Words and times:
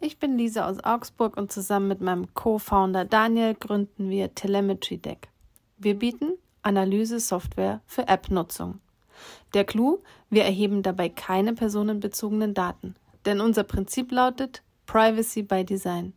Ich 0.00 0.18
bin 0.18 0.36
Lisa 0.36 0.68
aus 0.68 0.82
Augsburg 0.82 1.36
und 1.36 1.52
zusammen 1.52 1.88
mit 1.88 2.00
meinem 2.00 2.34
Co-Founder 2.34 3.04
Daniel 3.04 3.54
gründen 3.54 4.10
wir 4.10 4.34
Telemetry 4.34 4.98
Deck. 4.98 5.28
Wir 5.78 5.98
bieten 5.98 6.34
Analyse-Software 6.62 7.80
für 7.86 8.08
App-Nutzung. 8.08 8.80
Der 9.54 9.64
Clou, 9.64 10.02
wir 10.28 10.44
erheben 10.44 10.82
dabei 10.82 11.08
keine 11.08 11.54
personenbezogenen 11.54 12.52
Daten. 12.52 12.96
Denn 13.26 13.40
unser 13.40 13.64
Prinzip 13.64 14.12
lautet 14.12 14.62
Privacy 14.86 15.42
by 15.42 15.64
Design. 15.64 16.12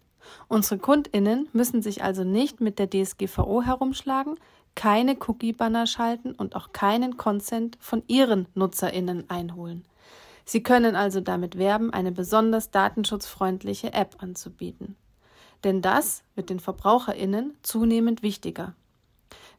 Unsere 0.47 0.77
KundInnen 0.77 1.47
müssen 1.53 1.81
sich 1.81 2.03
also 2.03 2.23
nicht 2.23 2.59
mit 2.59 2.79
der 2.79 2.89
DSGVO 2.89 3.61
herumschlagen, 3.63 4.35
keine 4.75 5.17
Cookie-Banner 5.25 5.87
schalten 5.87 6.33
und 6.33 6.55
auch 6.55 6.71
keinen 6.71 7.17
Consent 7.17 7.77
von 7.79 8.03
ihren 8.07 8.47
NutzerInnen 8.53 9.29
einholen. 9.29 9.85
Sie 10.45 10.63
können 10.63 10.95
also 10.95 11.19
damit 11.19 11.57
werben, 11.57 11.91
eine 11.91 12.11
besonders 12.11 12.71
datenschutzfreundliche 12.71 13.93
App 13.93 14.17
anzubieten. 14.19 14.95
Denn 15.63 15.81
das 15.81 16.23
wird 16.35 16.49
den 16.49 16.59
VerbraucherInnen 16.59 17.57
zunehmend 17.63 18.21
wichtiger. 18.21 18.73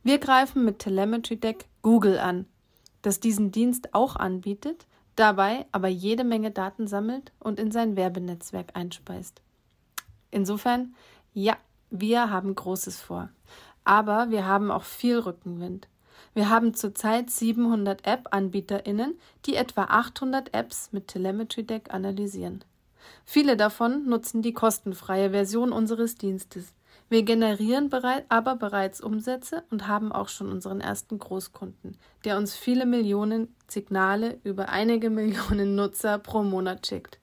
Wir 0.03 0.19
greifen 0.19 0.65
mit 0.65 0.79
Telemetry 0.79 1.37
Deck 1.37 1.67
Google 1.83 2.19
an, 2.19 2.47
das 3.03 3.21
diesen 3.21 3.51
Dienst 3.51 3.95
auch 3.95 4.17
anbietet, 4.17 4.87
dabei 5.19 5.67
aber 5.73 5.89
jede 5.89 6.25
Menge 6.25 6.51
Daten 6.51 6.87
sammelt 6.87 7.33
und 7.41 7.59
in 7.59 7.71
sein 7.71 7.97
Werbenetzwerk 7.97 8.71
einspeist. 8.75 9.41
Insofern, 10.31 10.95
ja, 11.35 11.57
wir 11.91 12.31
haben 12.31 12.55
Großes 12.55 13.01
vor. 13.01 13.31
Aber 13.85 14.31
wir 14.31 14.47
haben 14.47 14.71
auch 14.71 14.83
viel 14.83 15.19
Rückenwind. 15.19 15.89
Wir 16.35 16.51
haben 16.51 16.75
zurzeit 16.75 17.31
700 17.31 18.07
App-AnbieterInnen, 18.07 19.19
die 19.47 19.57
etwa 19.57 19.85
800 19.85 20.55
Apps 20.55 20.93
mit 20.93 21.09
Telemetry 21.09 21.65
Deck 21.65 21.93
analysieren. 21.93 22.65
Viele 23.25 23.57
davon 23.57 24.07
nutzen 24.07 24.43
die 24.43 24.53
kostenfreie 24.53 25.31
Version 25.31 25.73
unseres 25.73 26.17
Dienstes. 26.17 26.75
Wir 27.09 27.23
generieren 27.23 27.89
bereit, 27.89 28.27
aber 28.29 28.57
bereits 28.57 29.01
Umsätze 29.01 29.65
und 29.71 29.89
haben 29.89 30.13
auch 30.13 30.29
schon 30.29 30.53
unseren 30.53 30.81
ersten 30.81 31.19
Großkunden, 31.19 31.97
der 32.25 32.37
uns 32.37 32.55
viele 32.55 32.85
Millionen 32.85 33.55
Signale 33.67 34.39
über 34.45 34.69
einige 34.69 35.09
Millionen 35.11 35.75
Nutzer 35.75 36.19
pro 36.19 36.43
Monat 36.43 36.87
schickt. 36.87 37.19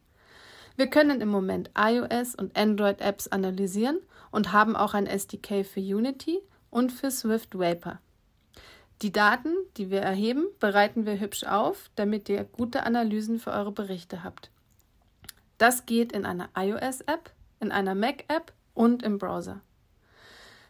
Wir 0.75 0.87
können 0.87 1.21
im 1.21 1.29
Moment 1.29 1.69
iOS 1.77 2.35
und 2.35 2.57
Android-Apps 2.57 3.29
analysieren 3.29 3.99
und 4.31 4.51
haben 4.51 4.75
auch 4.75 4.93
ein 4.93 5.07
SDK 5.07 5.63
für 5.63 5.79
Unity 5.79 6.41
und 6.69 6.91
für 6.91 7.11
Swift 7.11 7.57
Vapor. 7.57 7.99
Die 9.01 9.11
Daten, 9.11 9.53
die 9.77 9.89
wir 9.91 10.01
erheben, 10.01 10.47
bereiten 10.59 11.05
wir 11.05 11.19
hübsch 11.19 11.43
auf, 11.43 11.89
damit 11.95 12.27
ihr 12.27 12.43
gute 12.43 12.83
Analysen 12.83 13.39
für 13.39 13.51
eure 13.51 13.71
Berichte 13.71 14.23
habt. 14.23 14.51
Das 15.57 15.85
geht 15.85 16.11
in 16.11 16.25
einer 16.25 16.49
iOS-App, 16.57 17.31
in 17.59 17.71
einer 17.71 17.95
Mac-App 17.95 18.51
und 18.75 19.01
im 19.01 19.17
Browser. 19.17 19.61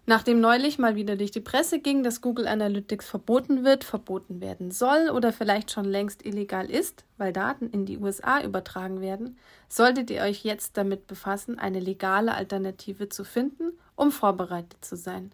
Nachdem 0.08 0.40
neulich 0.40 0.78
mal 0.78 0.96
wieder 0.96 1.16
durch 1.16 1.32
die 1.32 1.42
Presse 1.42 1.80
ging, 1.80 2.04
dass 2.04 2.22
Google 2.22 2.48
Analytics 2.48 3.10
verboten 3.10 3.64
wird, 3.64 3.84
verboten 3.84 4.40
werden 4.40 4.70
soll 4.70 5.10
oder 5.10 5.34
vielleicht 5.34 5.72
schon 5.72 5.86
längst 5.86 6.24
illegal 6.24 6.70
ist, 6.70 7.06
weil 7.18 7.34
Daten 7.34 7.72
in 7.72 7.88
die 7.88 7.98
USA 7.98 8.44
übertragen 8.44 9.02
werden, 9.02 9.38
solltet 9.68 10.12
ihr 10.12 10.22
euch 10.22 10.44
jetzt 10.44 10.78
damit 10.78 11.08
befassen, 11.08 11.58
eine 11.58 11.80
legale 11.80 12.36
Alternative 12.36 13.10
zu 13.10 13.24
finden, 13.24 13.72
um 13.96 14.12
vorbereitet 14.12 14.86
zu 14.86 14.96
sein. 14.96 15.32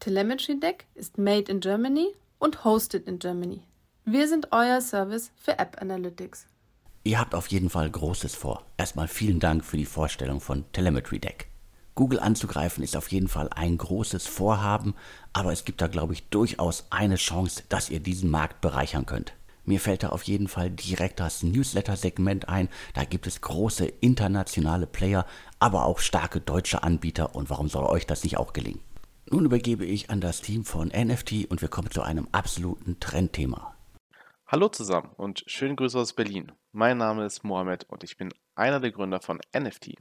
Telemetry 0.00 0.58
Deck 0.58 0.86
ist 0.94 1.18
made 1.18 1.52
in 1.52 1.60
Germany 1.60 2.14
und 2.38 2.64
hosted 2.64 3.06
in 3.06 3.18
Germany. 3.18 3.62
Wir 4.06 4.26
sind 4.26 4.52
euer 4.52 4.80
Service 4.80 5.32
für 5.36 5.58
App 5.58 5.82
Analytics. 5.82 6.46
Ihr 7.04 7.20
habt 7.20 7.34
auf 7.34 7.48
jeden 7.48 7.68
Fall 7.68 7.90
Großes 7.90 8.34
vor. 8.34 8.64
Erstmal 8.78 9.06
vielen 9.06 9.38
Dank 9.38 9.66
für 9.66 9.76
die 9.76 9.84
Vorstellung 9.84 10.40
von 10.40 10.64
Telemetry 10.72 11.18
Deck. 11.18 11.48
Google 11.98 12.20
anzugreifen 12.20 12.84
ist 12.84 12.96
auf 12.96 13.10
jeden 13.10 13.26
Fall 13.26 13.48
ein 13.52 13.76
großes 13.76 14.28
Vorhaben, 14.28 14.94
aber 15.32 15.52
es 15.52 15.64
gibt 15.64 15.80
da, 15.80 15.88
glaube 15.88 16.12
ich, 16.12 16.28
durchaus 16.28 16.86
eine 16.90 17.16
Chance, 17.16 17.64
dass 17.68 17.90
ihr 17.90 17.98
diesen 17.98 18.30
Markt 18.30 18.60
bereichern 18.60 19.04
könnt. 19.04 19.32
Mir 19.64 19.80
fällt 19.80 20.04
da 20.04 20.10
auf 20.10 20.22
jeden 20.22 20.46
Fall 20.46 20.70
direkt 20.70 21.18
das 21.18 21.42
Newsletter-Segment 21.42 22.48
ein. 22.48 22.68
Da 22.94 23.02
gibt 23.02 23.26
es 23.26 23.40
große 23.40 23.86
internationale 23.86 24.86
Player, 24.86 25.26
aber 25.58 25.86
auch 25.86 25.98
starke 25.98 26.40
deutsche 26.40 26.84
Anbieter. 26.84 27.34
Und 27.34 27.50
warum 27.50 27.68
soll 27.68 27.86
euch 27.86 28.06
das 28.06 28.22
nicht 28.22 28.36
auch 28.36 28.52
gelingen? 28.52 28.80
Nun 29.28 29.46
übergebe 29.46 29.84
ich 29.84 30.08
an 30.08 30.20
das 30.20 30.40
Team 30.40 30.64
von 30.64 30.92
NFT 30.96 31.50
und 31.50 31.62
wir 31.62 31.68
kommen 31.68 31.90
zu 31.90 32.02
einem 32.02 32.28
absoluten 32.30 33.00
Trendthema. 33.00 33.74
Hallo 34.46 34.68
zusammen 34.68 35.10
und 35.16 35.42
schöne 35.48 35.74
Grüße 35.74 35.98
aus 35.98 36.12
Berlin. 36.12 36.52
Mein 36.70 36.98
Name 36.98 37.26
ist 37.26 37.42
Mohamed 37.42 37.86
und 37.88 38.04
ich 38.04 38.16
bin 38.16 38.32
einer 38.54 38.78
der 38.78 38.92
Gründer 38.92 39.20
von 39.20 39.40
NFT. 39.52 39.96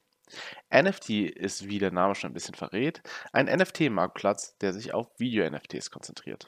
NFT 0.73 1.09
ist, 1.35 1.67
wie 1.67 1.79
der 1.79 1.91
Name 1.91 2.15
schon 2.15 2.31
ein 2.31 2.33
bisschen 2.33 2.55
verrät, 2.55 3.01
ein 3.31 3.45
NFT-Marktplatz, 3.47 4.57
der 4.57 4.73
sich 4.73 4.93
auf 4.93 5.07
Video-NFTs 5.19 5.91
konzentriert. 5.91 6.47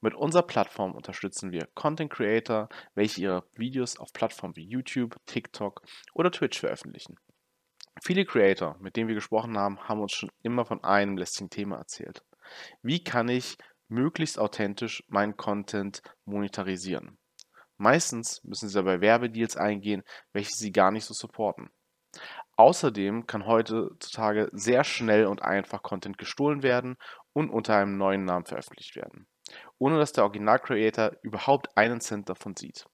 Mit 0.00 0.14
unserer 0.14 0.42
Plattform 0.42 0.94
unterstützen 0.94 1.52
wir 1.52 1.66
Content 1.74 2.12
Creator, 2.12 2.68
welche 2.94 3.22
ihre 3.22 3.44
Videos 3.54 3.98
auf 3.98 4.12
Plattformen 4.12 4.56
wie 4.56 4.66
YouTube, 4.66 5.16
TikTok 5.26 5.82
oder 6.14 6.30
Twitch 6.30 6.60
veröffentlichen. 6.60 7.16
Viele 8.02 8.24
Creator, 8.24 8.76
mit 8.80 8.96
denen 8.96 9.08
wir 9.08 9.14
gesprochen 9.14 9.58
haben, 9.58 9.80
haben 9.88 10.00
uns 10.00 10.12
schon 10.12 10.30
immer 10.42 10.64
von 10.64 10.82
einem 10.84 11.16
lästigen 11.18 11.50
Thema 11.50 11.76
erzählt. 11.76 12.24
Wie 12.82 13.02
kann 13.04 13.28
ich 13.28 13.56
möglichst 13.88 14.38
authentisch 14.38 15.04
meinen 15.08 15.36
Content 15.36 16.02
monetarisieren? 16.24 17.18
Meistens 17.76 18.42
müssen 18.44 18.68
sie 18.68 18.74
dabei 18.74 19.00
Werbedeals 19.00 19.56
eingehen, 19.56 20.02
welche 20.32 20.52
sie 20.54 20.72
gar 20.72 20.90
nicht 20.90 21.04
so 21.04 21.14
supporten. 21.14 21.70
Außerdem 22.60 23.26
kann 23.26 23.46
heutzutage 23.46 24.50
sehr 24.52 24.84
schnell 24.84 25.24
und 25.24 25.40
einfach 25.40 25.82
Content 25.82 26.18
gestohlen 26.18 26.62
werden 26.62 26.98
und 27.32 27.48
unter 27.48 27.74
einem 27.74 27.96
neuen 27.96 28.26
Namen 28.26 28.44
veröffentlicht 28.44 28.96
werden, 28.96 29.26
ohne 29.78 29.98
dass 29.98 30.12
der 30.12 30.24
Original-Creator 30.24 31.12
überhaupt 31.22 31.74
einen 31.78 32.02
Cent 32.02 32.28
davon 32.28 32.54
sieht. 32.54 32.84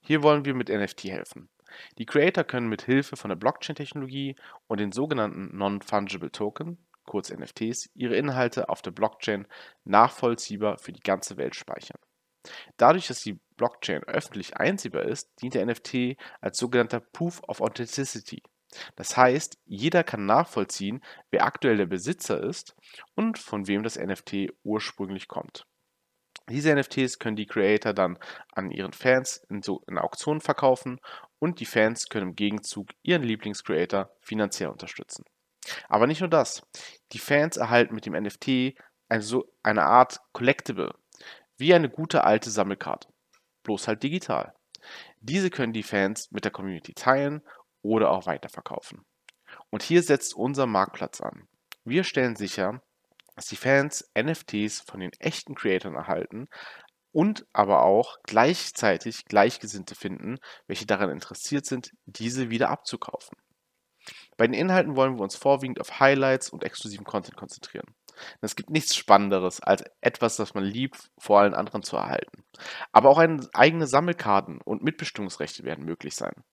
Hier 0.00 0.22
wollen 0.22 0.46
wir 0.46 0.54
mit 0.54 0.70
NFT 0.70 1.04
helfen. 1.04 1.50
Die 1.98 2.06
Creator 2.06 2.44
können 2.44 2.70
mit 2.70 2.80
Hilfe 2.80 3.16
von 3.16 3.28
der 3.28 3.36
Blockchain-Technologie 3.36 4.36
und 4.68 4.80
den 4.80 4.90
sogenannten 4.90 5.54
Non-Fungible 5.54 6.32
Token, 6.32 6.78
kurz 7.04 7.30
NFTs, 7.30 7.90
ihre 7.92 8.16
Inhalte 8.16 8.70
auf 8.70 8.80
der 8.80 8.92
Blockchain 8.92 9.46
nachvollziehbar 9.84 10.78
für 10.78 10.92
die 10.92 11.02
ganze 11.02 11.36
Welt 11.36 11.56
speichern. 11.56 12.00
Dadurch, 12.78 13.08
dass 13.08 13.20
die 13.20 13.38
Blockchain 13.58 14.02
öffentlich 14.04 14.56
einsehbar 14.56 15.02
ist, 15.02 15.42
dient 15.42 15.52
der 15.52 15.66
NFT 15.66 16.16
als 16.40 16.56
sogenannter 16.56 17.00
Proof 17.00 17.42
of 17.46 17.60
Authenticity. 17.60 18.42
Das 18.96 19.16
heißt, 19.16 19.58
jeder 19.64 20.04
kann 20.04 20.26
nachvollziehen, 20.26 21.02
wer 21.30 21.44
aktuell 21.44 21.76
der 21.76 21.86
Besitzer 21.86 22.42
ist 22.42 22.76
und 23.14 23.38
von 23.38 23.66
wem 23.66 23.82
das 23.82 23.98
NFT 23.98 24.52
ursprünglich 24.62 25.28
kommt. 25.28 25.66
Diese 26.48 26.74
NFTs 26.74 27.18
können 27.18 27.36
die 27.36 27.46
Creator 27.46 27.94
dann 27.94 28.18
an 28.52 28.70
ihren 28.70 28.92
Fans 28.92 29.42
in, 29.48 29.62
so 29.62 29.82
in 29.88 29.96
Auktionen 29.96 30.42
verkaufen 30.42 31.00
und 31.38 31.60
die 31.60 31.64
Fans 31.64 32.08
können 32.08 32.30
im 32.30 32.36
Gegenzug 32.36 32.90
ihren 33.02 33.22
Lieblingscreator 33.22 34.10
finanziell 34.20 34.68
unterstützen. 34.68 35.24
Aber 35.88 36.06
nicht 36.06 36.20
nur 36.20 36.28
das. 36.28 36.62
Die 37.12 37.18
Fans 37.18 37.56
erhalten 37.56 37.94
mit 37.94 38.04
dem 38.04 38.12
NFT 38.12 38.74
eine, 39.08 39.22
so, 39.22 39.50
eine 39.62 39.84
Art 39.84 40.20
Collectible, 40.32 40.94
wie 41.56 41.72
eine 41.72 41.88
gute 41.88 42.24
alte 42.24 42.50
Sammelkarte, 42.50 43.08
bloß 43.62 43.88
halt 43.88 44.02
digital. 44.02 44.54
Diese 45.20 45.48
können 45.48 45.72
die 45.72 45.82
Fans 45.82 46.30
mit 46.30 46.44
der 46.44 46.52
Community 46.52 46.92
teilen 46.92 47.42
oder 47.84 48.10
auch 48.10 48.26
weiterverkaufen. 48.26 49.04
Und 49.70 49.82
hier 49.82 50.02
setzt 50.02 50.34
unser 50.34 50.66
Marktplatz 50.66 51.20
an. 51.20 51.46
Wir 51.84 52.02
stellen 52.02 52.34
sicher, 52.34 52.82
dass 53.36 53.46
die 53.46 53.56
Fans 53.56 54.10
NFTs 54.18 54.80
von 54.80 55.00
den 55.00 55.10
echten 55.18 55.54
Creatoren 55.54 55.96
erhalten 55.96 56.48
und 57.12 57.46
aber 57.52 57.82
auch 57.82 58.16
gleichzeitig 58.24 59.26
Gleichgesinnte 59.26 59.94
finden, 59.94 60.38
welche 60.66 60.86
daran 60.86 61.10
interessiert 61.10 61.66
sind, 61.66 61.90
diese 62.06 62.50
wieder 62.50 62.70
abzukaufen. 62.70 63.36
Bei 64.36 64.46
den 64.46 64.54
Inhalten 64.54 64.96
wollen 64.96 65.16
wir 65.16 65.22
uns 65.22 65.36
vorwiegend 65.36 65.80
auf 65.80 66.00
Highlights 66.00 66.50
und 66.50 66.64
exklusiven 66.64 67.04
Content 67.04 67.36
konzentrieren. 67.36 67.94
Es 68.40 68.56
gibt 68.56 68.70
nichts 68.70 68.94
Spannenderes, 68.94 69.60
als 69.60 69.84
etwas, 70.00 70.36
das 70.36 70.54
man 70.54 70.64
liebt, 70.64 71.10
vor 71.18 71.40
allen 71.40 71.54
anderen 71.54 71.82
zu 71.82 71.96
erhalten. 71.96 72.44
Aber 72.92 73.10
auch 73.10 73.18
eigene 73.18 73.86
Sammelkarten 73.86 74.60
und 74.60 74.82
Mitbestimmungsrechte 74.82 75.64
werden 75.64 75.84
möglich 75.84 76.14
sein. 76.14 76.44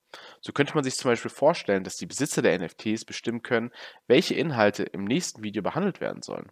So 0.41 0.51
könnte 0.51 0.75
man 0.75 0.83
sich 0.83 0.95
zum 0.95 1.11
Beispiel 1.11 1.31
vorstellen, 1.31 1.83
dass 1.83 1.97
die 1.97 2.05
Besitzer 2.05 2.41
der 2.41 2.57
NFTs 2.59 3.05
bestimmen 3.05 3.41
können, 3.41 3.71
welche 4.07 4.35
Inhalte 4.35 4.83
im 4.83 5.05
nächsten 5.05 5.43
Video 5.43 5.61
behandelt 5.61 6.01
werden 6.01 6.21
sollen. 6.21 6.51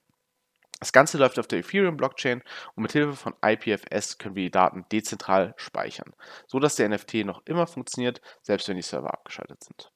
Das 0.79 0.93
Ganze 0.93 1.17
läuft 1.17 1.37
auf 1.39 1.47
der 1.47 1.59
Ethereum-Blockchain 1.59 2.41
und 2.75 2.83
mit 2.83 2.93
Hilfe 2.93 3.13
von 3.13 3.35
IPFS 3.43 4.17
können 4.17 4.35
wir 4.35 4.43
die 4.43 4.51
Daten 4.51 4.85
dezentral 4.91 5.53
speichern, 5.57 6.13
so 6.47 6.59
dass 6.59 6.75
der 6.75 6.87
NFT 6.87 7.25
noch 7.25 7.41
immer 7.45 7.67
funktioniert, 7.67 8.21
selbst 8.41 8.69
wenn 8.69 8.77
die 8.77 8.81
Server 8.81 9.13
abgeschaltet 9.13 9.61
sind. 9.63 9.91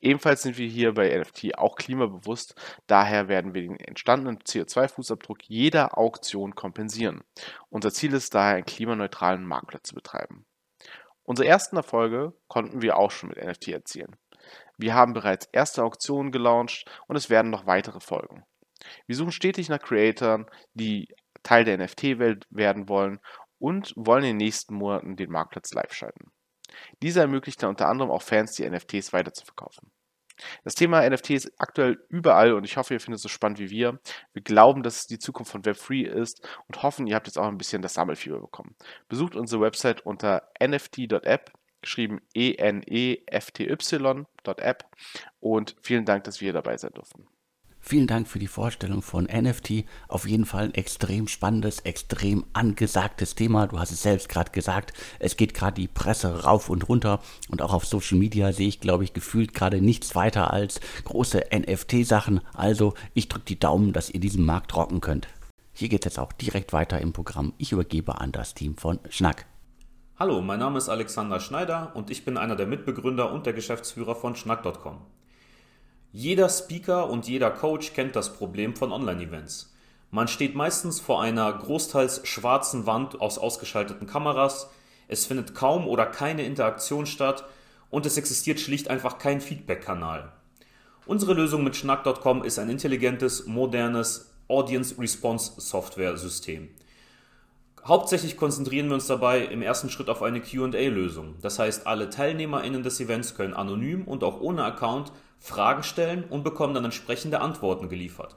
Ebenfalls 0.00 0.42
sind 0.42 0.58
wir 0.58 0.68
hier 0.68 0.92
bei 0.92 1.16
NFT 1.16 1.56
auch 1.56 1.76
klimabewusst, 1.76 2.54
daher 2.86 3.28
werden 3.28 3.54
wir 3.54 3.62
den 3.62 3.78
entstandenen 3.78 4.38
CO2-Fußabdruck 4.38 5.38
jeder 5.42 5.98
Auktion 5.98 6.54
kompensieren. 6.54 7.22
Unser 7.70 7.92
Ziel 7.92 8.12
ist 8.12 8.34
daher, 8.34 8.56
einen 8.56 8.66
klimaneutralen 8.66 9.44
Marktplatz 9.46 9.88
zu 9.88 9.94
betreiben. 9.94 10.46
Unsere 11.24 11.48
ersten 11.48 11.76
Erfolge 11.76 12.34
konnten 12.48 12.82
wir 12.82 12.96
auch 12.96 13.10
schon 13.10 13.30
mit 13.30 13.42
NFT 13.42 13.68
erzielen. 13.68 14.16
Wir 14.76 14.94
haben 14.94 15.14
bereits 15.14 15.48
erste 15.52 15.82
Auktionen 15.82 16.32
gelauncht 16.32 16.90
und 17.06 17.16
es 17.16 17.30
werden 17.30 17.50
noch 17.50 17.66
weitere 17.66 18.00
folgen. 18.00 18.44
Wir 19.06 19.16
suchen 19.16 19.32
stetig 19.32 19.68
nach 19.68 19.80
Creatoren, 19.80 20.46
die 20.74 21.08
Teil 21.42 21.64
der 21.64 21.78
NFT-Welt 21.78 22.46
werden 22.50 22.88
wollen 22.88 23.20
und 23.58 23.94
wollen 23.96 24.24
in 24.24 24.30
den 24.30 24.36
nächsten 24.38 24.74
Monaten 24.74 25.16
den 25.16 25.30
Marktplatz 25.30 25.72
live 25.72 25.92
schalten. 25.92 26.32
Dieser 27.02 27.22
ermöglicht 27.22 27.62
dann 27.62 27.70
unter 27.70 27.88
anderem 27.88 28.10
auch 28.10 28.22
Fans, 28.22 28.52
die 28.52 28.68
NFTs 28.68 29.12
weiterzuverkaufen. 29.12 29.90
Das 30.64 30.74
Thema 30.74 31.08
NFT 31.08 31.30
ist 31.30 31.52
aktuell 31.58 31.98
überall 32.08 32.54
und 32.54 32.64
ich 32.64 32.76
hoffe, 32.76 32.94
ihr 32.94 33.00
findet 33.00 33.18
es 33.18 33.22
so 33.22 33.28
spannend 33.28 33.58
wie 33.58 33.70
wir. 33.70 34.00
Wir 34.32 34.42
glauben, 34.42 34.82
dass 34.82 34.96
es 35.00 35.06
die 35.06 35.18
Zukunft 35.18 35.52
von 35.52 35.62
Web3 35.62 36.06
ist 36.06 36.46
und 36.66 36.82
hoffen, 36.82 37.06
ihr 37.06 37.14
habt 37.14 37.26
jetzt 37.26 37.38
auch 37.38 37.46
ein 37.46 37.58
bisschen 37.58 37.82
das 37.82 37.94
Sammelfieber 37.94 38.40
bekommen. 38.40 38.74
Besucht 39.08 39.36
unsere 39.36 39.60
Website 39.62 40.04
unter 40.06 40.50
nft.app, 40.58 41.52
geschrieben 41.80 42.20
e-n-e-f-t-y.app 42.34 43.24
und 45.40 45.76
vielen 45.82 46.04
Dank, 46.04 46.24
dass 46.24 46.40
wir 46.40 46.46
hier 46.46 46.52
dabei 46.52 46.76
sein 46.76 46.92
durften. 46.94 47.28
Vielen 47.86 48.06
Dank 48.06 48.26
für 48.26 48.38
die 48.38 48.46
Vorstellung 48.46 49.02
von 49.02 49.24
NFT. 49.24 49.84
Auf 50.08 50.26
jeden 50.26 50.46
Fall 50.46 50.64
ein 50.64 50.74
extrem 50.74 51.28
spannendes, 51.28 51.80
extrem 51.80 52.46
angesagtes 52.54 53.34
Thema. 53.34 53.66
Du 53.66 53.78
hast 53.78 53.90
es 53.90 54.00
selbst 54.00 54.30
gerade 54.30 54.52
gesagt. 54.52 54.94
Es 55.18 55.36
geht 55.36 55.52
gerade 55.52 55.74
die 55.74 55.86
Presse 55.86 56.44
rauf 56.44 56.70
und 56.70 56.88
runter. 56.88 57.20
Und 57.50 57.60
auch 57.60 57.74
auf 57.74 57.84
Social 57.84 58.16
Media 58.16 58.54
sehe 58.54 58.68
ich, 58.68 58.80
glaube 58.80 59.04
ich, 59.04 59.12
gefühlt 59.12 59.52
gerade 59.52 59.82
nichts 59.82 60.14
weiter 60.14 60.50
als 60.50 60.80
große 61.04 61.42
NFT-Sachen. 61.54 62.40
Also 62.54 62.94
ich 63.12 63.28
drücke 63.28 63.44
die 63.44 63.60
Daumen, 63.60 63.92
dass 63.92 64.08
ihr 64.08 64.20
diesen 64.20 64.46
Markt 64.46 64.74
rocken 64.74 65.02
könnt. 65.02 65.28
Hier 65.74 65.90
geht 65.90 66.06
es 66.06 66.12
jetzt 66.14 66.18
auch 66.18 66.32
direkt 66.32 66.72
weiter 66.72 67.02
im 67.02 67.12
Programm. 67.12 67.52
Ich 67.58 67.72
übergebe 67.72 68.18
an 68.18 68.32
das 68.32 68.54
Team 68.54 68.78
von 68.78 68.98
Schnack. 69.10 69.44
Hallo, 70.18 70.40
mein 70.40 70.60
Name 70.60 70.78
ist 70.78 70.88
Alexander 70.88 71.38
Schneider 71.38 71.92
und 71.94 72.10
ich 72.10 72.24
bin 72.24 72.38
einer 72.38 72.56
der 72.56 72.66
Mitbegründer 72.66 73.30
und 73.30 73.44
der 73.44 73.52
Geschäftsführer 73.52 74.14
von 74.14 74.36
Schnack.com. 74.36 75.02
Jeder 76.16 76.48
Speaker 76.48 77.10
und 77.10 77.26
jeder 77.26 77.50
Coach 77.50 77.92
kennt 77.92 78.14
das 78.14 78.34
Problem 78.34 78.76
von 78.76 78.92
Online-Events. 78.92 79.74
Man 80.12 80.28
steht 80.28 80.54
meistens 80.54 81.00
vor 81.00 81.20
einer 81.20 81.52
großteils 81.52 82.20
schwarzen 82.24 82.86
Wand 82.86 83.20
aus 83.20 83.36
ausgeschalteten 83.36 84.06
Kameras, 84.06 84.70
es 85.08 85.26
findet 85.26 85.56
kaum 85.56 85.88
oder 85.88 86.06
keine 86.06 86.44
Interaktion 86.44 87.06
statt 87.06 87.44
und 87.90 88.06
es 88.06 88.16
existiert 88.16 88.60
schlicht 88.60 88.90
einfach 88.90 89.18
kein 89.18 89.40
Feedback-Kanal. 89.40 90.30
Unsere 91.04 91.34
Lösung 91.34 91.64
mit 91.64 91.74
Schnack.com 91.74 92.44
ist 92.44 92.60
ein 92.60 92.70
intelligentes, 92.70 93.46
modernes 93.46 94.30
Audience 94.46 94.96
Response 94.96 95.60
Software 95.60 96.16
System. 96.16 96.68
Hauptsächlich 97.86 98.38
konzentrieren 98.38 98.88
wir 98.88 98.94
uns 98.94 99.06
dabei 99.06 99.40
im 99.40 99.60
ersten 99.60 99.90
Schritt 99.90 100.08
auf 100.08 100.22
eine 100.22 100.40
QA-Lösung. 100.40 101.34
Das 101.42 101.58
heißt, 101.58 101.86
alle 101.86 102.08
TeilnehmerInnen 102.08 102.82
des 102.82 102.98
Events 102.98 103.34
können 103.34 103.52
anonym 103.52 104.04
und 104.04 104.24
auch 104.24 104.40
ohne 104.40 104.64
Account 104.64 105.12
Fragen 105.38 105.82
stellen 105.82 106.24
und 106.24 106.44
bekommen 106.44 106.72
dann 106.72 106.86
entsprechende 106.86 107.42
Antworten 107.42 107.90
geliefert. 107.90 108.36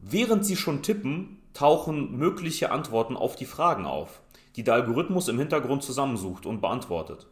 Während 0.00 0.44
sie 0.44 0.56
schon 0.56 0.82
tippen, 0.82 1.38
tauchen 1.54 2.18
mögliche 2.18 2.72
Antworten 2.72 3.16
auf 3.16 3.36
die 3.36 3.46
Fragen 3.46 3.86
auf, 3.86 4.20
die 4.56 4.64
der 4.64 4.74
Algorithmus 4.74 5.28
im 5.28 5.38
Hintergrund 5.38 5.84
zusammensucht 5.84 6.44
und 6.44 6.60
beantwortet. 6.60 7.28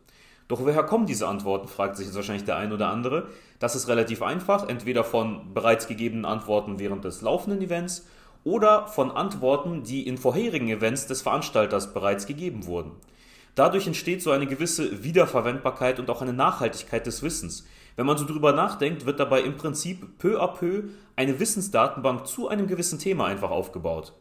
Doch 0.47 0.61
woher 0.61 0.85
kommen 0.85 1.07
diese 1.07 1.27
Antworten, 1.27 1.67
fragt 1.67 1.97
sich 1.97 2.07
jetzt 2.07 2.15
wahrscheinlich 2.15 2.45
der 2.45 2.57
ein 2.57 2.73
oder 2.73 2.89
andere. 2.89 3.27
Das 3.59 3.75
ist 3.75 3.89
relativ 3.89 4.23
einfach, 4.23 4.69
entweder 4.69 5.03
von 5.03 5.55
bereits 5.55 5.89
gegebenen 5.89 6.25
Antworten 6.25 6.79
während 6.79 7.05
des 7.05 7.21
laufenden 7.21 7.63
Events 7.63 8.07
oder 8.45 8.87
von 8.87 9.11
Antworten, 9.11 9.83
die 9.83 10.07
in 10.07 10.19
vorherigen 10.19 10.69
Events 10.69 11.07
des 11.07 11.23
Veranstalters 11.23 11.93
bereits 11.93 12.27
gegeben 12.27 12.67
wurden. 12.67 12.93
Dadurch 13.55 13.87
entsteht 13.87 14.23
so 14.23 14.31
eine 14.31 14.47
gewisse 14.47 15.05
Wiederverwendbarkeit 15.05 15.99
und 15.99 16.09
auch 16.09 16.23
eine 16.23 16.33
Nachhaltigkeit 16.33 17.07
des 17.07 17.23
Wissens. 17.23 17.67
Wenn 17.97 18.07
man 18.07 18.17
so 18.17 18.25
drüber 18.25 18.53
nachdenkt, 18.53 19.05
wird 19.05 19.21
dabei 19.21 19.43
im 19.43 19.57
Prinzip 19.57 20.19
peu 20.19 20.41
à 20.41 20.47
peu 20.55 20.85
eine 21.17 21.39
Wissensdatenbank 21.39 22.27
zu 22.27 22.49
einem 22.49 22.67
gewissen 22.67 22.99
Thema 22.99 23.27
einfach 23.27 23.51
aufgebaut. 23.51 24.15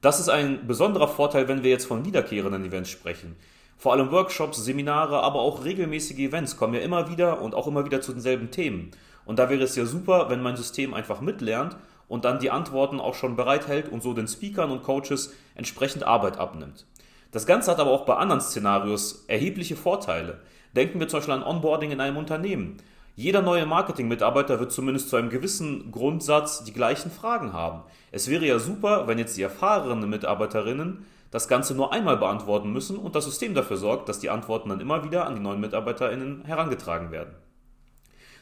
Das 0.00 0.18
ist 0.18 0.28
ein 0.28 0.66
besonderer 0.66 1.06
Vorteil, 1.06 1.46
wenn 1.46 1.62
wir 1.62 1.70
jetzt 1.70 1.86
von 1.86 2.04
wiederkehrenden 2.04 2.64
Events 2.64 2.90
sprechen. 2.90 3.36
Vor 3.76 3.92
allem 3.92 4.10
Workshops, 4.10 4.64
Seminare, 4.64 5.22
aber 5.22 5.40
auch 5.40 5.64
regelmäßige 5.64 6.18
Events 6.18 6.56
kommen 6.56 6.74
ja 6.74 6.80
immer 6.80 7.08
wieder 7.08 7.40
und 7.40 7.54
auch 7.54 7.66
immer 7.66 7.84
wieder 7.84 8.00
zu 8.00 8.12
denselben 8.12 8.50
Themen. 8.50 8.90
Und 9.24 9.38
da 9.38 9.50
wäre 9.50 9.62
es 9.62 9.76
ja 9.76 9.86
super, 9.86 10.30
wenn 10.30 10.42
mein 10.42 10.56
System 10.56 10.94
einfach 10.94 11.20
mitlernt 11.20 11.76
und 12.12 12.26
dann 12.26 12.40
die 12.40 12.50
Antworten 12.50 13.00
auch 13.00 13.14
schon 13.14 13.36
bereithält 13.36 13.88
und 13.88 14.02
so 14.02 14.12
den 14.12 14.28
Speakern 14.28 14.70
und 14.70 14.82
Coaches 14.82 15.32
entsprechend 15.54 16.02
Arbeit 16.02 16.36
abnimmt. 16.36 16.84
Das 17.30 17.46
Ganze 17.46 17.70
hat 17.70 17.80
aber 17.80 17.90
auch 17.90 18.04
bei 18.04 18.16
anderen 18.16 18.42
Szenarios 18.42 19.24
erhebliche 19.28 19.76
Vorteile. 19.76 20.42
Denken 20.76 21.00
wir 21.00 21.08
zum 21.08 21.20
Beispiel 21.20 21.32
an 21.32 21.42
Onboarding 21.42 21.90
in 21.90 22.02
einem 22.02 22.18
Unternehmen. 22.18 22.76
Jeder 23.16 23.40
neue 23.40 23.64
Marketing-Mitarbeiter 23.64 24.60
wird 24.60 24.72
zumindest 24.72 25.08
zu 25.08 25.16
einem 25.16 25.30
gewissen 25.30 25.90
Grundsatz 25.90 26.64
die 26.64 26.74
gleichen 26.74 27.10
Fragen 27.10 27.54
haben. 27.54 27.80
Es 28.10 28.28
wäre 28.28 28.44
ja 28.44 28.58
super, 28.58 29.08
wenn 29.08 29.18
jetzt 29.18 29.38
die 29.38 29.42
erfahrenen 29.42 30.10
Mitarbeiterinnen 30.10 31.06
das 31.30 31.48
Ganze 31.48 31.74
nur 31.74 31.94
einmal 31.94 32.18
beantworten 32.18 32.70
müssen 32.74 32.98
und 32.98 33.14
das 33.14 33.24
System 33.24 33.54
dafür 33.54 33.78
sorgt, 33.78 34.10
dass 34.10 34.18
die 34.18 34.28
Antworten 34.28 34.68
dann 34.68 34.80
immer 34.80 35.02
wieder 35.02 35.26
an 35.26 35.34
die 35.34 35.40
neuen 35.40 35.62
MitarbeiterInnen 35.62 36.44
herangetragen 36.44 37.10
werden. 37.10 37.32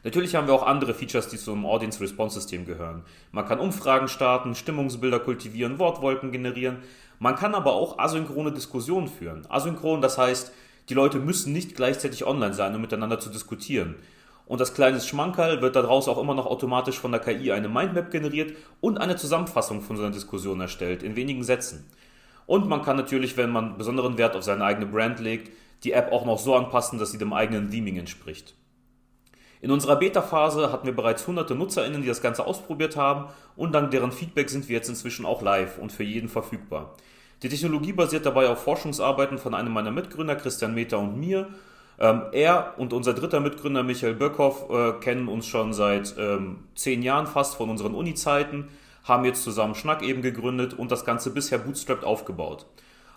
Natürlich 0.02 0.35
haben 0.35 0.47
wir 0.47 0.54
auch 0.54 0.66
andere 0.66 0.95
Features, 0.95 1.28
die 1.28 1.37
zum 1.37 1.66
Audience 1.66 2.00
Response 2.00 2.40
System 2.40 2.64
gehören. 2.64 3.02
Man 3.33 3.47
kann 3.47 3.61
Umfragen 3.61 4.09
starten, 4.09 4.54
Stimmungsbilder 4.54 5.21
kultivieren, 5.21 5.78
Wortwolken 5.78 6.33
generieren. 6.33 6.78
Man 7.19 7.37
kann 7.37 7.54
aber 7.54 7.75
auch 7.75 7.99
asynchrone 7.99 8.52
Diskussionen 8.52 9.09
führen. 9.09 9.47
Asynchron, 9.50 10.00
das 10.00 10.16
heißt, 10.16 10.52
die 10.88 10.95
Leute 10.95 11.19
müssen 11.19 11.52
nicht 11.52 11.76
gleichzeitig 11.76 12.26
online 12.26 12.54
sein, 12.54 12.75
um 12.75 12.80
miteinander 12.80 13.21
zu 13.21 13.28
diskutieren. 13.28 13.97
Und 14.47 14.61
das 14.61 14.75
kleine 14.75 15.00
Schmankerl 15.00 15.62
wird 15.62 15.76
daraus 15.76 16.09
auch 16.09 16.19
immer 16.19 16.35
noch 16.35 16.47
automatisch 16.47 16.99
von 16.99 17.12
der 17.12 17.21
KI 17.21 17.52
eine 17.52 17.69
Mindmap 17.69 18.11
generiert 18.11 18.57
und 18.80 18.99
eine 18.99 19.16
Zusammenfassung 19.16 19.83
von 19.83 19.97
so 19.97 20.02
einer 20.02 20.12
Diskussion 20.12 20.61
erstellt, 20.61 21.02
in 21.02 21.14
wenigen 21.14 21.45
Sätzen. 21.45 21.87
Und 22.47 22.69
man 22.69 22.83
kann 22.83 22.97
natürlich, 22.97 23.37
wenn 23.37 23.50
man 23.50 23.78
besonderen 23.78 24.19
Wert 24.19 24.35
auf 24.35 24.42
seine 24.42 24.64
eigene 24.64 24.87
Brand 24.87 25.21
legt, 25.21 25.52
die 25.85 25.92
App 25.92 26.11
auch 26.11 26.25
noch 26.25 26.40
so 26.40 26.57
anpassen, 26.57 26.99
dass 26.99 27.12
sie 27.12 27.19
dem 27.19 27.33
eigenen 27.33 27.71
Theming 27.71 27.97
entspricht. 27.97 28.54
In 29.62 29.71
unserer 29.71 29.97
Beta-Phase 29.97 30.73
hatten 30.73 30.87
wir 30.87 30.97
bereits 30.97 31.26
hunderte 31.26 31.55
NutzerInnen, 31.55 32.00
die 32.00 32.09
das 32.09 32.23
Ganze 32.23 32.47
ausprobiert 32.47 32.97
haben 32.97 33.26
und 33.57 33.73
dank 33.73 33.90
deren 33.90 34.12
Feedback 34.12 34.49
sind 34.49 34.69
wir 34.69 34.76
jetzt 34.76 34.88
inzwischen 34.88 35.26
auch 35.26 35.43
live 35.43 35.79
und 35.79 35.93
für 35.93 36.05
jeden 36.05 36.29
verfügbar. 36.29 36.95
Die 37.43 37.49
Technologie 37.49 37.93
basiert 37.93 38.26
dabei 38.26 38.49
auf 38.49 38.62
Forschungsarbeiten 38.62 39.38
von 39.38 39.55
einem 39.55 39.73
meiner 39.73 39.90
Mitgründer, 39.90 40.37
Christian 40.37 40.75
Meter 40.75 40.99
und 40.99 41.19
mir. 41.19 41.49
Ähm, 41.99 42.23
er 42.33 42.75
und 42.79 42.95
unser 42.95 43.12
dritter 43.12 43.40
Mitgründer, 43.40 43.83
Michael 43.83 44.14
Böckhoff, 44.14 44.71
äh, 44.71 44.93
kennen 45.00 45.29
uns 45.29 45.47
schon 45.47 45.75
seit 45.75 46.14
ähm, 46.19 46.64
zehn 46.75 47.02
Jahren 47.02 47.26
fast 47.26 47.57
von 47.57 47.69
unseren 47.69 47.95
Uni-Zeiten, 47.95 48.69
haben 49.05 49.25
jetzt 49.25 49.43
zusammen 49.43 49.75
Schnack 49.75 50.02
eben 50.02 50.23
gegründet 50.23 50.73
und 50.75 50.90
das 50.90 51.05
Ganze 51.05 51.31
bisher 51.31 51.59
bootstrapped 51.59 52.05
aufgebaut. 52.05 52.67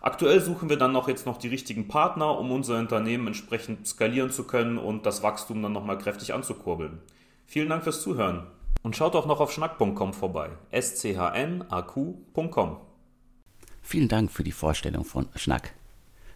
Aktuell 0.04 0.40
suchen 0.42 0.70
wir 0.70 0.78
dann 0.78 0.92
noch 0.92 1.08
jetzt 1.08 1.26
noch 1.26 1.38
die 1.38 1.48
richtigen 1.48 1.88
Partner, 1.88 2.38
um 2.38 2.52
unser 2.52 2.78
Unternehmen 2.78 3.28
entsprechend 3.28 3.88
skalieren 3.88 4.32
zu 4.32 4.44
können 4.44 4.78
und 4.78 5.06
das 5.06 5.24
Wachstum 5.24 5.64
dann 5.64 5.72
nochmal 5.72 5.98
kräftig 5.98 6.34
anzukurbeln. 6.34 7.00
Vielen 7.48 7.70
Dank 7.70 7.84
fürs 7.84 8.02
Zuhören 8.02 8.46
und 8.82 8.98
schaut 8.98 9.16
auch 9.16 9.26
noch 9.26 9.40
auf 9.40 9.54
schnack.com 9.54 10.14
vorbei. 10.14 10.50
S-C-H-N-A-Q.com. 10.72 12.78
Vielen 13.82 14.10
Dank 14.10 14.30
für 14.30 14.44
die 14.44 14.52
Vorstellung 14.52 15.06
von 15.06 15.30
Schnack. 15.36 15.74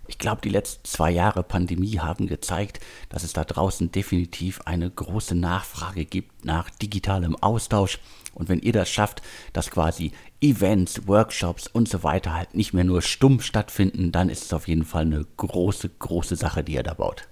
Ich 0.08 0.18
glaube, 0.18 0.42
die 0.42 0.50
letzten 0.50 0.86
zwei 0.86 1.12
Jahre 1.12 1.44
Pandemie 1.44 2.00
haben 2.00 2.28
gezeigt, 2.28 2.80
dass 3.10 3.24
es 3.24 3.34
da 3.34 3.44
draußen 3.44 3.92
definitiv 3.92 4.62
eine 4.62 4.90
große 4.90 5.36
Nachfrage 5.36 6.06
gibt 6.06 6.46
nach 6.46 6.70
digitalem 6.70 7.36
Austausch. 7.36 8.00
Und 8.34 8.48
wenn 8.48 8.60
ihr 8.60 8.72
das 8.72 8.90
schafft, 8.90 9.22
dass 9.52 9.70
quasi 9.70 10.14
Events, 10.39 11.08
Workshops 11.08 11.65
und 11.65 11.89
so 11.89 12.03
weiter 12.03 12.34
halt 12.34 12.53
nicht 12.53 12.72
mehr 12.72 12.84
nur 12.84 13.01
stumm 13.01 13.39
stattfinden, 13.39 14.12
dann 14.12 14.29
ist 14.29 14.46
es 14.46 14.53
auf 14.53 14.67
jeden 14.67 14.86
Fall 14.86 15.01
eine 15.03 15.25
große, 15.38 15.89
große 15.89 16.36
Sache, 16.36 16.63
die 16.63 16.74
ihr 16.74 16.84
da 16.84 16.94
baut. 16.94 17.27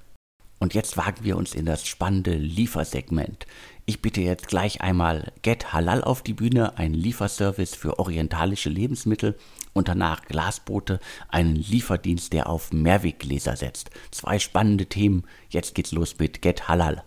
Und 0.60 0.74
jetzt 0.74 0.98
wagen 0.98 1.24
wir 1.24 1.38
uns 1.38 1.54
in 1.54 1.68
das 1.68 1.86
spannende 1.86 2.34
Liefersegment. 2.34 3.46
Ich 3.86 4.02
bitte 4.02 4.22
jetzt 4.22 4.48
gleich 4.48 4.82
einmal 4.82 5.32
Get 5.44 5.74
Halal 5.74 6.04
auf 6.04 6.24
die 6.24 6.34
Bühne, 6.34 6.80
ein 6.80 6.96
Lieferservice 6.96 7.76
für 7.76 8.00
orientalische 8.00 8.70
Lebensmittel 8.70 9.38
und 9.74 9.88
danach 9.88 10.26
Glasboote, 10.26 11.00
einen 11.28 11.56
Lieferdienst, 11.56 12.34
der 12.34 12.50
auf 12.50 12.74
Mehrweggläser 12.74 13.56
setzt. 13.56 13.92
Zwei 14.10 14.40
spannende 14.40 14.88
Themen. 14.88 15.26
Jetzt 15.50 15.76
geht's 15.76 15.92
los 15.92 16.18
mit 16.18 16.42
Get 16.42 16.68
Halal. 16.68 17.04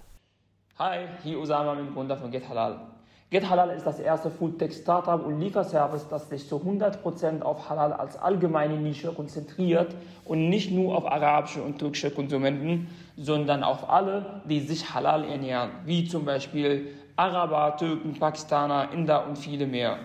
Hi, 0.79 1.09
hier 1.25 1.41
Usama, 1.41 1.75
bin 1.75 1.93
Gründer 1.93 2.17
von 2.17 2.31
Get 2.31 2.49
Halal. 2.49 2.98
Get 3.31 3.51
Halal 3.51 3.69
ist 3.77 3.87
das 3.87 4.01
erste 4.01 4.31
Foodtech-Startup 4.31 5.23
und 5.23 5.39
Lieferservice, 5.39 6.09
das 6.09 6.31
sich 6.31 6.49
zu 6.49 6.57
100% 6.57 7.43
auf 7.43 7.69
Halal 7.69 7.93
als 7.93 8.17
allgemeine 8.17 8.79
Nische 8.79 9.13
konzentriert 9.13 9.95
und 10.25 10.49
nicht 10.49 10.71
nur 10.71 10.97
auf 10.97 11.05
arabische 11.05 11.63
und 11.63 11.79
türkische 11.79 12.11
Konsumenten, 12.11 12.89
sondern 13.19 13.65
auf 13.65 13.91
alle, 13.91 14.41
die 14.49 14.61
sich 14.61 14.95
Halal 14.95 15.25
ernähren, 15.25 15.73
wie 15.85 16.07
zum 16.07 16.25
Beispiel 16.25 16.87
Araber, 17.17 17.77
Türken, 17.77 18.15
Pakistaner, 18.15 18.93
Inder 18.95 19.27
und 19.27 19.37
viele 19.37 19.67
mehr. 19.67 19.99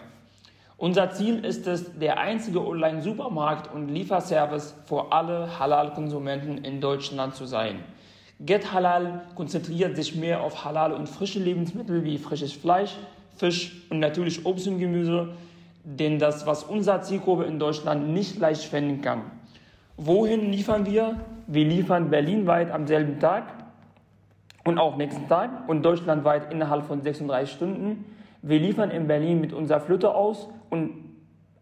Unser 0.75 1.12
Ziel 1.12 1.46
ist 1.46 1.65
es, 1.65 1.98
der 1.98 2.20
einzige 2.20 2.60
Online-Supermarkt 2.60 3.74
und 3.74 3.88
Lieferservice 3.88 4.75
für 4.86 5.13
alle 5.13 5.60
Halal-Konsumenten 5.60 6.58
in 6.58 6.82
Deutschland 6.82 7.36
zu 7.36 7.46
sein. 7.46 7.86
Get 8.46 8.74
Halal 8.74 9.22
konzentriert 9.36 9.96
sich 9.96 10.15
mehr 10.15 10.42
auf 10.42 10.65
Halal 10.65 10.92
und 10.92 11.08
frische 11.08 11.39
Lebensmittel 11.39 12.03
wie 12.03 12.18
frisches 12.18 12.51
Fleisch, 12.51 12.98
Fisch 13.36 13.86
und 13.90 14.00
natürlich 14.00 14.46
Obst 14.46 14.68
und 14.68 14.80
Gemüse, 14.80 15.30
denn 15.84 16.20
das, 16.20 16.46
was 16.46 16.63
unser 16.63 17.02
Zielgruppe 17.02 17.44
in 17.44 17.60
Deutschland 17.60 18.10
nicht 18.10 18.40
leicht 18.40 18.63
finden 18.63 19.02
kann. 19.02 19.24
Wohin 19.98 20.52
liefern 20.52 20.86
wir? 20.86 21.20
Wir 21.48 21.66
liefern 21.66 22.10
berlinweit 22.10 22.72
am 22.72 22.88
selben 22.88 23.20
Tag 23.20 23.44
und 24.63 24.78
auch 24.78 24.98
nächsten 24.98 25.28
Tag 25.28 25.68
und 25.68 25.84
deutschlandweit 25.84 26.52
innerhalb 26.52 26.86
von 26.86 27.02
36 27.02 27.54
Stunden. 27.54 28.06
Wir 28.42 28.60
liefern 28.60 28.92
in 28.92 29.08
Berlin 29.08 29.42
mit 29.42 29.54
unserer 29.54 29.82
Flotte 29.82 30.13
aus 30.16 30.50
und 30.70 31.04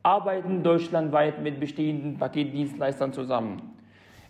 arbeiten 0.03 0.63
deutschlandweit 0.63 1.41
mit 1.41 1.59
bestehenden 1.59 2.17
Paketdienstleistern 2.17 3.13
zusammen. 3.13 3.61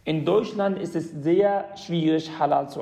In 0.04 0.26
Deutschland 0.26 0.80
ist 0.80 0.96
es 0.96 1.12
sehr 1.12 1.66
schwierig, 1.78 2.32
Halal 2.40 2.70
zu, 2.70 2.82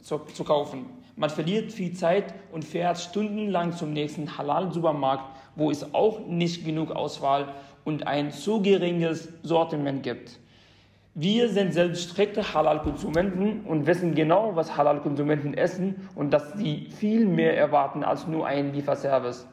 zu, 0.00 0.18
zu 0.18 0.44
kaufen. 0.44 0.86
Man 1.16 1.30
verliert 1.30 1.72
viel 1.72 1.94
Zeit 1.94 2.34
und 2.52 2.64
fährt 2.64 2.98
stundenlang 2.98 3.72
zum 3.72 3.94
nächsten 3.94 4.36
Halal-Supermarkt, 4.36 5.24
wo 5.54 5.70
es 5.70 5.94
auch 5.94 6.26
nicht 6.26 6.66
genug 6.66 6.90
Auswahl 6.90 7.48
und 7.84 8.06
ein 8.06 8.30
zu 8.30 8.60
geringes 8.60 9.32
Sortiment 9.42 10.02
gibt. 10.02 10.38
Wir 11.14 11.48
sind 11.48 11.72
selbst 11.72 12.10
strikte 12.10 12.52
Halal-Konsumenten 12.52 13.62
und 13.62 13.86
wissen 13.86 14.14
genau, 14.14 14.54
was 14.54 14.76
Halal-Konsumenten 14.76 15.54
essen 15.54 16.06
und 16.14 16.30
dass 16.30 16.52
sie 16.52 16.88
viel 16.94 17.24
mehr 17.24 17.56
erwarten 17.56 18.04
als 18.04 18.26
nur 18.26 18.46
einen 18.46 18.74
Lieferservice. 18.74 19.48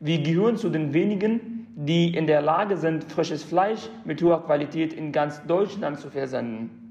Wir 0.00 0.20
gehören 0.20 0.56
zu 0.56 0.68
den 0.68 0.92
wenigen, 0.92 1.68
die 1.76 2.16
in 2.16 2.26
der 2.26 2.42
Lage 2.42 2.76
sind, 2.76 3.04
frisches 3.04 3.44
Fleisch 3.44 3.88
mit 4.04 4.20
hoher 4.20 4.44
Qualität 4.44 4.92
in 4.92 5.12
ganz 5.12 5.46
Deutschland 5.46 6.00
zu 6.00 6.10
versenden. 6.10 6.81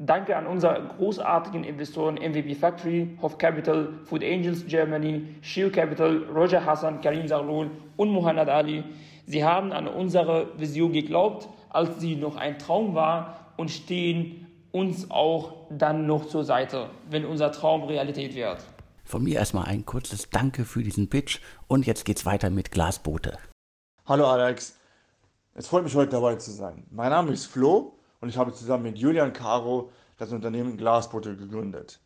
Danke 0.00 0.36
an 0.36 0.46
unsere 0.46 0.80
großartigen 0.96 1.64
Investoren 1.64 2.14
MVP 2.14 2.54
Factory, 2.54 3.18
Hof 3.20 3.36
Capital, 3.36 3.92
Food 4.04 4.22
Angels 4.22 4.64
Germany, 4.66 5.26
Shield 5.42 5.72
Capital, 5.72 6.24
Roger 6.32 6.64
Hassan, 6.64 7.00
Karim 7.00 7.26
Zarlul 7.26 7.70
und 7.96 8.10
Muhammad 8.10 8.48
Ali. 8.48 8.84
Sie 9.26 9.44
haben 9.44 9.72
an 9.72 9.88
unsere 9.88 10.58
Vision 10.58 10.92
geglaubt 10.92 11.48
als 11.70 12.00
sie 12.00 12.16
noch 12.16 12.36
ein 12.36 12.58
Traum 12.58 12.94
war 12.94 13.52
und 13.56 13.70
stehen 13.70 14.46
uns 14.72 15.10
auch 15.10 15.66
dann 15.70 16.06
noch 16.06 16.28
zur 16.28 16.44
Seite, 16.44 16.90
wenn 17.10 17.24
unser 17.24 17.52
Traum 17.52 17.84
Realität 17.84 18.34
wird. 18.34 18.64
Von 19.04 19.24
mir 19.24 19.36
erstmal 19.36 19.64
ein 19.64 19.86
kurzes 19.86 20.28
Danke 20.30 20.64
für 20.64 20.82
diesen 20.82 21.08
Pitch 21.08 21.40
und 21.66 21.86
jetzt 21.86 22.04
geht's 22.04 22.26
weiter 22.26 22.50
mit 22.50 22.70
Glasboote. 22.70 23.38
Hallo 24.06 24.26
Alex, 24.26 24.76
es 25.54 25.66
freut 25.66 25.84
mich 25.84 25.94
heute 25.94 26.12
dabei 26.12 26.36
zu 26.36 26.50
sein. 26.50 26.84
Mein 26.90 27.10
Name 27.10 27.32
ist 27.32 27.46
Flo 27.46 27.97
und 28.20 28.28
ich 28.28 28.36
habe 28.36 28.52
zusammen 28.52 28.84
mit 28.84 28.98
Julian 28.98 29.32
Caro 29.32 29.90
das 30.16 30.32
Unternehmen 30.32 30.76
Glasboote 30.76 31.36
gegründet. 31.36 32.00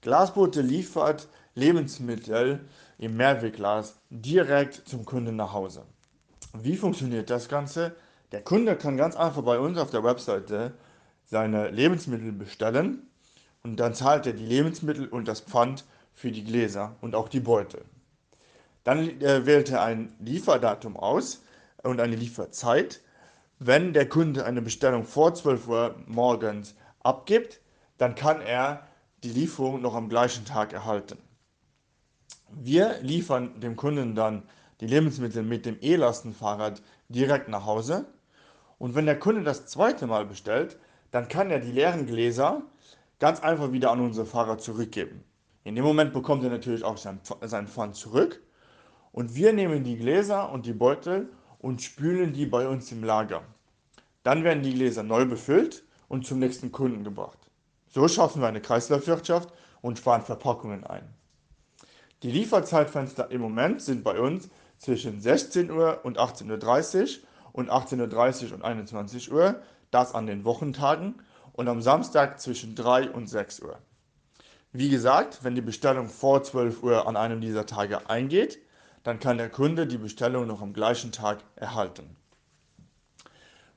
Glasboote 0.00 0.62
liefert 0.62 1.28
Lebensmittel 1.54 2.60
im 2.98 3.16
Mehrwegglas 3.16 3.96
direkt 4.10 4.88
zum 4.88 5.04
Kunden 5.04 5.36
nach 5.36 5.52
Hause. 5.52 5.84
Wie 6.54 6.76
funktioniert 6.76 7.30
das 7.30 7.48
Ganze? 7.48 7.94
Der 8.32 8.42
Kunde 8.42 8.76
kann 8.76 8.96
ganz 8.96 9.16
einfach 9.16 9.42
bei 9.42 9.58
uns 9.58 9.78
auf 9.78 9.90
der 9.90 10.04
Webseite 10.04 10.74
seine 11.24 11.70
Lebensmittel 11.70 12.32
bestellen 12.32 13.08
und 13.62 13.76
dann 13.76 13.94
zahlt 13.94 14.26
er 14.26 14.32
die 14.32 14.46
Lebensmittel 14.46 15.08
und 15.08 15.28
das 15.28 15.40
Pfand 15.40 15.84
für 16.14 16.30
die 16.32 16.44
Gläser 16.44 16.96
und 17.00 17.14
auch 17.14 17.28
die 17.28 17.40
Beutel. 17.40 17.84
Dann 18.84 19.20
äh, 19.20 19.44
wählt 19.44 19.70
er 19.70 19.82
ein 19.82 20.14
Lieferdatum 20.20 20.96
aus 20.96 21.42
und 21.82 22.00
eine 22.00 22.16
Lieferzeit. 22.16 23.00
Wenn 23.60 23.92
der 23.92 24.08
Kunde 24.08 24.44
eine 24.44 24.62
Bestellung 24.62 25.02
vor 25.02 25.34
12 25.34 25.66
Uhr 25.66 25.96
morgens 26.06 26.76
abgibt, 27.00 27.60
dann 27.96 28.14
kann 28.14 28.40
er 28.40 28.86
die 29.24 29.30
Lieferung 29.30 29.82
noch 29.82 29.96
am 29.96 30.08
gleichen 30.08 30.44
Tag 30.44 30.72
erhalten. 30.72 31.18
Wir 32.50 33.00
liefern 33.02 33.58
dem 33.58 33.74
Kunden 33.74 34.14
dann 34.14 34.44
die 34.80 34.86
Lebensmittel 34.86 35.42
mit 35.42 35.66
dem 35.66 35.76
E-Lastenfahrrad 35.80 36.82
direkt 37.08 37.48
nach 37.48 37.66
Hause 37.66 38.06
und 38.78 38.94
wenn 38.94 39.06
der 39.06 39.18
Kunde 39.18 39.42
das 39.42 39.66
zweite 39.66 40.06
Mal 40.06 40.24
bestellt, 40.24 40.78
dann 41.10 41.26
kann 41.26 41.50
er 41.50 41.58
die 41.58 41.72
leeren 41.72 42.06
Gläser 42.06 42.62
ganz 43.18 43.40
einfach 43.40 43.72
wieder 43.72 43.90
an 43.90 44.00
unsere 44.00 44.24
Fahrer 44.24 44.58
zurückgeben. 44.58 45.24
In 45.64 45.74
dem 45.74 45.84
Moment 45.84 46.12
bekommt 46.12 46.44
er 46.44 46.50
natürlich 46.50 46.84
auch 46.84 46.96
sein, 46.96 47.20
sein 47.42 47.66
Pfand 47.66 47.96
zurück. 47.96 48.40
Und 49.10 49.34
wir 49.34 49.52
nehmen 49.52 49.82
die 49.82 49.96
Gläser 49.96 50.52
und 50.52 50.64
die 50.64 50.72
Beutel 50.72 51.28
und 51.58 51.82
spülen 51.82 52.32
die 52.32 52.46
bei 52.46 52.68
uns 52.68 52.90
im 52.92 53.04
Lager. 53.04 53.42
Dann 54.22 54.44
werden 54.44 54.62
die 54.62 54.74
Gläser 54.74 55.02
neu 55.02 55.24
befüllt 55.24 55.84
und 56.08 56.26
zum 56.26 56.38
nächsten 56.38 56.72
Kunden 56.72 57.04
gebracht. 57.04 57.38
So 57.88 58.06
schaffen 58.08 58.42
wir 58.42 58.48
eine 58.48 58.60
Kreislaufwirtschaft 58.60 59.52
und 59.80 59.98
sparen 59.98 60.22
Verpackungen 60.22 60.84
ein. 60.84 61.02
Die 62.22 62.30
Lieferzeitfenster 62.30 63.30
im 63.30 63.40
Moment 63.40 63.80
sind 63.80 64.04
bei 64.04 64.18
uns 64.18 64.48
zwischen 64.78 65.20
16 65.20 65.70
Uhr 65.70 66.00
und 66.02 66.18
18.30 66.18 67.00
Uhr 67.00 67.28
und 67.52 67.70
18.30 67.70 68.46
Uhr 68.48 68.54
und 68.54 68.62
21 68.64 69.32
Uhr, 69.32 69.60
das 69.90 70.14
an 70.14 70.26
den 70.26 70.44
Wochentagen 70.44 71.22
und 71.52 71.68
am 71.68 71.80
Samstag 71.80 72.40
zwischen 72.40 72.74
3 72.74 73.10
und 73.10 73.28
6 73.28 73.60
Uhr. 73.60 73.78
Wie 74.72 74.90
gesagt, 74.90 75.42
wenn 75.42 75.54
die 75.54 75.62
Bestellung 75.62 76.08
vor 76.08 76.42
12 76.42 76.82
Uhr 76.82 77.08
an 77.08 77.16
einem 77.16 77.40
dieser 77.40 77.66
Tage 77.66 78.10
eingeht, 78.10 78.58
dann 79.08 79.20
kann 79.20 79.38
der 79.38 79.48
Kunde 79.48 79.86
die 79.86 79.96
Bestellung 79.96 80.46
noch 80.46 80.60
am 80.60 80.74
gleichen 80.74 81.12
Tag 81.12 81.38
erhalten. 81.56 82.14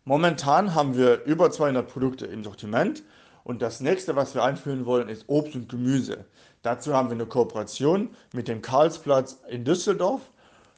Momentan 0.04 0.76
haben 0.76 0.98
wir 0.98 1.24
über 1.24 1.50
200 1.50 1.88
Produkte 1.88 2.26
im 2.26 2.44
Sortiment 2.44 3.02
Und 3.46 3.62
das 3.62 3.80
nächste, 3.80 4.16
was 4.18 4.36
wir 4.36 4.44
einführen 4.44 4.86
wollen, 4.86 5.08
ist 5.08 5.24
Obst 5.28 5.56
und 5.56 5.70
Gemüse. 5.70 6.26
Dazu 6.64 6.94
haben 6.94 7.08
wir 7.08 7.16
eine 7.16 7.26
Kooperation 7.26 8.10
mit 8.34 8.50
dem 8.50 8.62
Karlsplatz 8.62 9.40
in 9.48 9.64
Düsseldorf, 9.64 10.22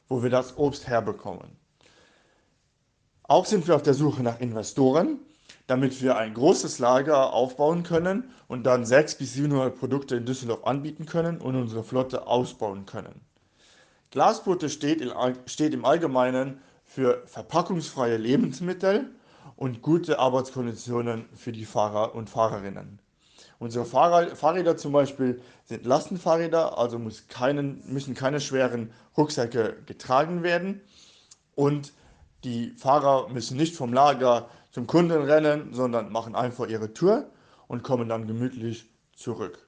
wo 0.08 0.22
wir 0.22 0.30
das 0.30 0.56
Obst 0.56 0.86
herbekommen. 0.86 1.56
Auch 3.24 3.46
sind 3.46 3.66
wir 3.66 3.74
auf 3.74 3.82
der 3.82 3.94
Suche 3.94 4.22
nach 4.22 4.40
Investoren, 4.40 5.18
damit 5.66 6.00
wir 6.00 6.16
ein 6.16 6.32
großes 6.32 6.78
Lager 6.78 7.32
aufbauen 7.32 7.82
können 7.82 8.30
und 8.46 8.64
dann 8.64 8.86
600 8.86 9.18
bis 9.18 9.34
700 9.34 9.78
Produkte 9.78 10.16
in 10.16 10.26
Düsseldorf 10.26 10.64
anbieten 10.64 11.06
können 11.06 11.40
und 11.40 11.56
unsere 11.56 11.82
Flotte 11.82 12.26
ausbauen 12.28 12.86
können. 12.86 13.20
Glasboote 14.14 14.70
steht, 14.70 15.02
steht 15.46 15.74
im 15.74 15.84
Allgemeinen 15.84 16.60
für 16.84 17.24
verpackungsfreie 17.26 18.16
Lebensmittel 18.16 19.10
und 19.56 19.82
gute 19.82 20.20
Arbeitskonditionen 20.20 21.24
für 21.34 21.50
die 21.50 21.64
Fahrer 21.64 22.14
und 22.14 22.30
Fahrerinnen. 22.30 23.00
Unsere 23.58 23.84
Fahrrad, 23.84 24.38
Fahrräder 24.38 24.76
zum 24.76 24.92
Beispiel 24.92 25.42
sind 25.64 25.84
Lastenfahrräder, 25.84 26.78
also 26.78 27.00
keinen, 27.26 27.82
müssen 27.92 28.14
keine 28.14 28.40
schweren 28.40 28.92
Rucksäcke 29.16 29.78
getragen 29.84 30.44
werden. 30.44 30.80
Und 31.56 31.92
die 32.44 32.70
Fahrer 32.76 33.28
müssen 33.30 33.56
nicht 33.56 33.74
vom 33.74 33.92
Lager 33.92 34.48
zum 34.70 34.86
Kunden 34.86 35.22
rennen, 35.22 35.74
sondern 35.74 36.12
machen 36.12 36.36
einfach 36.36 36.68
ihre 36.68 36.94
Tour 36.94 37.26
und 37.66 37.82
kommen 37.82 38.08
dann 38.08 38.28
gemütlich 38.28 38.88
zurück. 39.16 39.66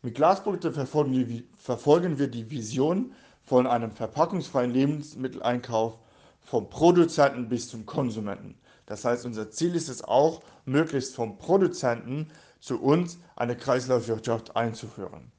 Mit 0.00 0.14
Glasprodukte 0.14 0.72
verfolgen, 0.72 1.46
verfolgen 1.58 2.18
wir 2.18 2.28
die 2.28 2.50
Vision 2.50 3.12
von 3.44 3.66
einem 3.66 3.90
verpackungsfreien 3.90 4.70
Lebensmitteleinkauf 4.70 5.98
vom 6.40 6.68
Produzenten 6.68 7.48
bis 7.48 7.68
zum 7.68 7.86
Konsumenten. 7.86 8.58
Das 8.86 9.04
heißt, 9.04 9.24
unser 9.26 9.50
Ziel 9.50 9.74
ist 9.74 9.88
es 9.88 10.02
auch, 10.02 10.42
möglichst 10.64 11.14
vom 11.14 11.38
Produzenten 11.38 12.28
zu 12.60 12.80
uns 12.80 13.18
eine 13.36 13.56
Kreislaufwirtschaft 13.56 14.56
einzuführen. 14.56 15.32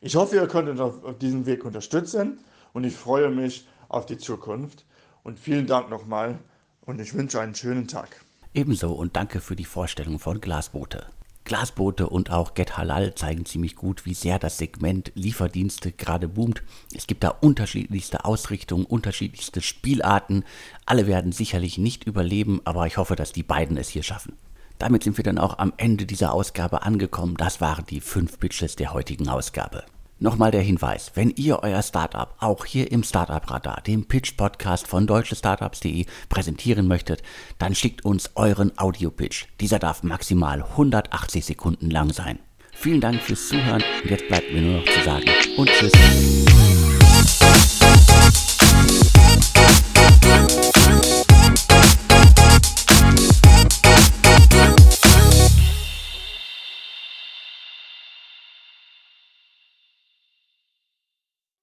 Ich 0.00 0.14
hoffe, 0.14 0.36
ihr 0.36 0.46
könnt 0.46 0.68
uns 0.68 0.80
auf 0.80 1.18
diesem 1.18 1.46
Weg 1.46 1.64
unterstützen 1.64 2.38
und 2.72 2.84
ich 2.84 2.94
freue 2.94 3.30
mich 3.30 3.66
auf 3.88 4.06
die 4.06 4.18
Zukunft. 4.18 4.84
Und 5.24 5.38
vielen 5.38 5.66
Dank 5.66 5.90
nochmal 5.90 6.38
und 6.82 7.00
ich 7.00 7.12
wünsche 7.14 7.40
einen 7.40 7.54
schönen 7.54 7.88
Tag. 7.88 8.08
Ebenso 8.54 8.92
und 8.92 9.16
danke 9.16 9.40
für 9.40 9.56
die 9.56 9.64
Vorstellung 9.64 10.18
von 10.18 10.40
Glasboote. 10.40 11.06
Glasboote 11.48 12.08
und 12.08 12.30
auch 12.30 12.52
Get 12.52 12.76
Halal 12.76 13.14
zeigen 13.14 13.46
ziemlich 13.46 13.74
gut, 13.74 14.04
wie 14.04 14.14
sehr 14.14 14.38
das 14.38 14.58
Segment 14.58 15.10
Lieferdienste 15.14 15.92
gerade 15.92 16.28
boomt. 16.28 16.62
Es 16.94 17.06
gibt 17.06 17.24
da 17.24 17.30
unterschiedlichste 17.30 18.26
Ausrichtungen, 18.26 18.84
unterschiedlichste 18.84 19.62
Spielarten. 19.62 20.44
Alle 20.84 21.06
werden 21.06 21.32
sicherlich 21.32 21.78
nicht 21.78 22.04
überleben, 22.04 22.60
aber 22.64 22.86
ich 22.86 22.98
hoffe, 22.98 23.16
dass 23.16 23.32
die 23.32 23.42
beiden 23.42 23.78
es 23.78 23.88
hier 23.88 24.02
schaffen. 24.02 24.34
Damit 24.78 25.02
sind 25.02 25.16
wir 25.16 25.24
dann 25.24 25.38
auch 25.38 25.58
am 25.58 25.72
Ende 25.78 26.04
dieser 26.04 26.32
Ausgabe 26.32 26.82
angekommen. 26.82 27.36
Das 27.36 27.60
waren 27.62 27.86
die 27.86 28.00
fünf 28.00 28.38
Pitches 28.38 28.76
der 28.76 28.92
heutigen 28.92 29.28
Ausgabe. 29.28 29.84
Nochmal 30.20 30.50
der 30.50 30.62
Hinweis, 30.62 31.12
wenn 31.14 31.30
ihr 31.30 31.62
euer 31.62 31.80
Startup 31.80 32.34
auch 32.40 32.64
hier 32.64 32.90
im 32.90 33.04
Startup 33.04 33.48
Radar, 33.48 33.80
dem 33.82 34.06
Pitch 34.06 34.36
Podcast 34.36 34.88
von 34.88 35.06
deutschestartups.de 35.06 36.06
präsentieren 36.28 36.88
möchtet, 36.88 37.22
dann 37.58 37.76
schickt 37.76 38.04
uns 38.04 38.32
euren 38.34 38.76
Audio-Pitch. 38.76 39.46
Dieser 39.60 39.78
darf 39.78 40.02
maximal 40.02 40.62
180 40.62 41.44
Sekunden 41.46 41.88
lang 41.90 42.12
sein. 42.12 42.40
Vielen 42.72 43.00
Dank 43.00 43.20
fürs 43.22 43.48
Zuhören 43.48 43.82
und 44.02 44.10
jetzt 44.10 44.26
bleibt 44.26 44.52
mir 44.52 44.60
nur 44.60 44.80
noch 44.80 44.86
zu 44.86 45.04
sagen 45.04 45.26
und 45.56 45.68
tschüss. 45.68 46.97